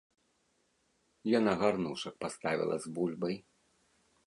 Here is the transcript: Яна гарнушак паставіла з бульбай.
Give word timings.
Яна 1.39 1.51
гарнушак 1.61 2.15
паставіла 2.25 2.75
з 2.87 2.97
бульбай. 2.99 3.35